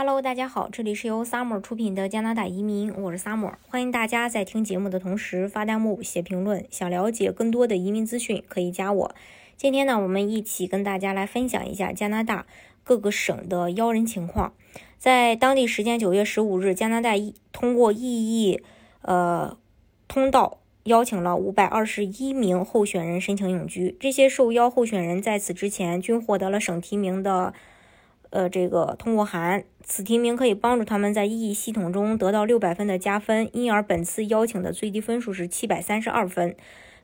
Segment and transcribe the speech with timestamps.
[0.00, 6.64] Hello，大家好，这里是由 Summer 出品的加拿大移民，我是 Summer，欢迎大家在听节目的同时发弹幕、写评论。
[6.70, 9.12] 想了解更多的移民资讯，可以加我。
[9.56, 12.46] 今天呢，我们一起跟大家来分享一下加拿大
[12.84, 14.52] 各个省的邀人情况。
[14.98, 17.14] 在当地时间九月十五日，加拿大
[17.50, 18.62] 通过异议
[19.02, 19.58] 呃
[20.06, 23.96] 通道邀请了五百二十一名候选人申请永居。
[23.98, 27.52] 这些受邀候选人在此之前均获得了省提名的。
[28.30, 36.54] 呃，这个通过函，此提名可以帮助他们在异议系统中得到六百分的加分，因而本次邀请的最低分数是七百三十二分。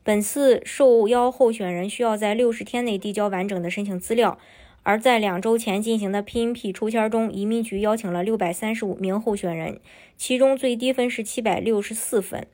[0.03, 4.39] 本次受邀候选人需要在六十天内递交完整的申请资料，
[4.83, 9.81] 而在两周前进行的 PNP 抽签中，移民局邀请了六百三十五名候选人，
[10.19, 12.47] 其中最低分是七百六十四分。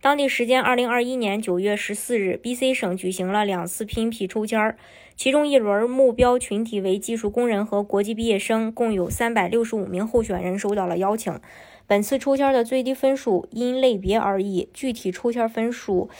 [0.00, 4.76] 当地时间二零二一年九月十四日，BC 省举行了两次拼皮抽签儿。
[5.16, 11.40] 其中一轮目标群体为技术工人和国际毕业生，共有三百六十五名候选人收到了邀请。
[11.86, 16.10] 本次抽签的最低分数因类别而异，具体抽签分数，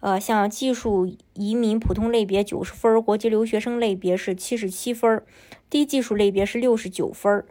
[0.00, 5.22] 呃，像技术移民普通类别九十分，国际留学生类别是七十七分，
[5.70, 7.44] 低技术类别是六十九分，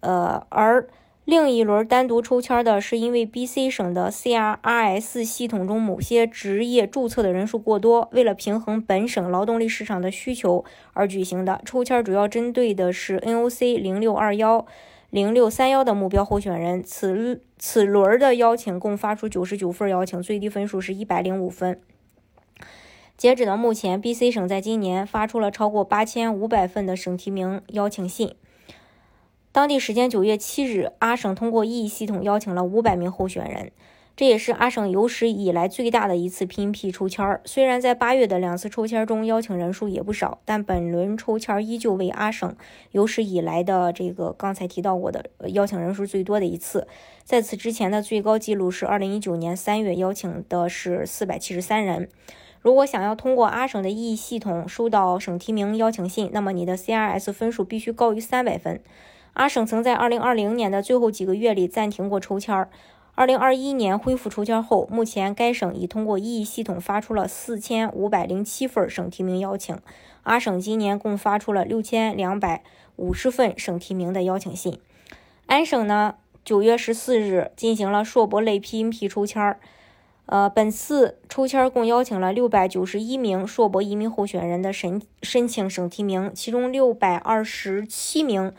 [0.00, 0.86] 呃，而。
[1.24, 11.62] 另一轮单独抽签的是因为 BC 省的 CRRS 系统中某些职业注册的人数过多，为了平衡本省劳动力市场的需求而举行的。
[11.64, 14.66] 抽签主要针对的是 NOC 零六二幺、
[15.10, 16.82] 零六三幺的目标候选人。
[16.82, 21.80] 此此轮的邀请共发出九十九份邀请，最低分数是一百零五分。
[23.16, 28.34] 截止到目前，BC 省在今年发出了超过八千五百份的省提名邀请信。
[29.52, 33.70] 当地时间九月七日，阿省通过 E 系统邀请了五百名候选人，
[34.16, 37.42] 这也是阿省有史以来最大的一次 PNP 抽签儿。
[37.44, 42.56] 虽然在八月的两次抽签中邀请人数也不少，但本轮抽签依旧为阿省
[42.92, 46.88] 有史以来的这个刚才提到过的邀请人数最多的一次。
[47.22, 52.08] 在此之前的最高纪录是二零一九年三月邀请的是四百七十三人。
[52.62, 58.80] 如果想要通过阿省的 E 系统收到省提名邀请信，那么你的 CRS 分数必须高于三百分。
[59.34, 62.68] 阿省曾在2020年的最后几个月里暂停过抽签儿
[63.16, 69.76] ，2021年恢复抽签后，目前该省已通过异议系统发出了4507份省提名邀请。
[70.24, 74.78] 阿省今年共发出了6250份省提名的邀请信。
[75.46, 79.58] 安省呢，9月14日进行了硕博类 PNP 抽签儿，
[80.26, 88.52] 呃，本次抽签共邀请了691名硕博移民候选人的申申请省提名，其中627名。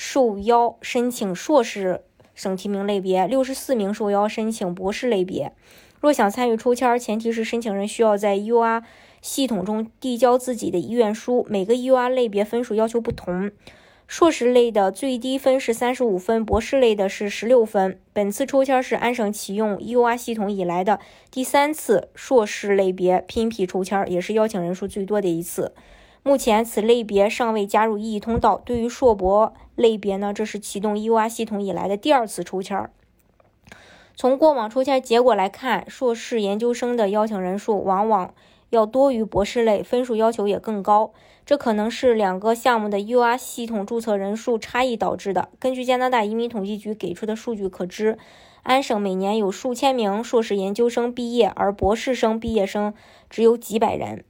[0.00, 5.52] 受邀申请硕士省提名类别，六十四名受邀申请博士类别。
[5.98, 8.84] 若想参与抽签，前提是申请人需要在 UR
[9.20, 11.44] 系统中递交自己的意愿书。
[11.50, 13.50] 每个 UR 类别分数要求不同，
[14.06, 17.98] 硕士类的最低分是三十五分，博士类的是十六分。
[18.12, 21.00] 本次抽签是安省启用 UR 系统以来的
[21.32, 25.74] 第三次硕士类别拼批抽签，也是邀请人数最多的一次。
[26.28, 28.60] 目前此类别尚未加入意义通道。
[28.62, 32.90] 对于硕博类别呢，这是启动 U.R 系统以来的第二次抽签儿。
[34.14, 38.34] 从过往抽签结果来看，硕士研究生的邀请人数往往
[38.68, 41.14] 要多于博士类，分数要求也更高。
[41.46, 45.48] 这可能是两个项目的 U.R 系统注册人数差异导致的。
[45.58, 48.18] 根据加拿大移民统计局给出的数据可知，
[48.64, 52.92] 安省每年有数千名硕士研究生毕业，而博士生毕业生
[53.30, 54.26] 只有几百人。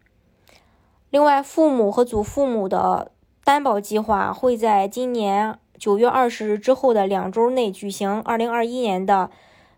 [1.10, 9.30] 另外，父母和祖父母的担保计划会在今年九月二十日之后的两周内举行二零二一年的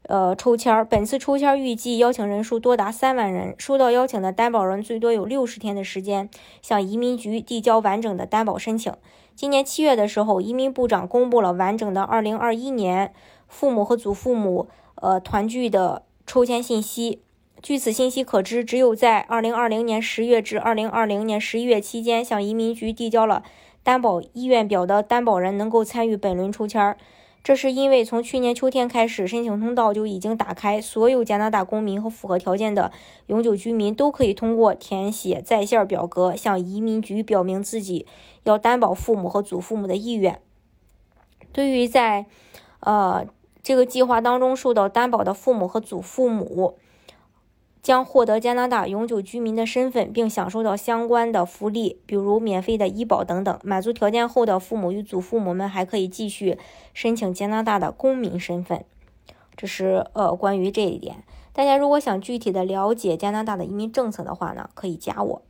[0.08, 0.84] 呃抽签儿。
[0.84, 6.28] 本次抽签预计邀请人数多达三万人，收到邀请的担保人最多有六十天的时间
[6.62, 8.92] 向移民局递交完整的担保申请。
[9.36, 13.14] 今年七月的时候，移民部长公布了完整的二零二一年
[13.46, 17.22] 父母和祖父母呃团聚的抽签信息。
[17.62, 23.42] 据此信息可知，只有在2020年10月至2020年11月期间向移民局递交了
[23.82, 26.96] 担保意愿表的担保人能够参与本轮抽签儿。
[27.44, 32.92] 这是因为从去年秋天开始，申请通道就已经打开，所有加拿大公民和符合条件的
[33.26, 38.06] 永久居民都可以通过填写在线表格向移民局表明自己
[38.44, 40.40] 要担保父母和祖父母的意愿。
[41.52, 42.24] 对于在
[42.80, 43.26] 呃
[43.62, 46.78] 这个计划当中受到担保的父母和祖父母，
[47.82, 53.58] 将获得加拿大永久居民的身份，并享受到相关的福利，比如免费的医保等等。
[53.62, 56.58] 满足条件后的父母与祖父母们还可以继续
[56.92, 58.84] 申请加拿大的公民身份。
[59.56, 61.24] 这是呃关于这一点。
[61.52, 65.42] 大家如果想具体的了解加拿大的移民政策的话呢，可以加我。